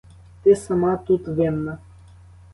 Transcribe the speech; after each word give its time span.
Ти 0.43 0.55
сама 0.55 0.97
тут 0.97 1.27
винна. 1.27 1.77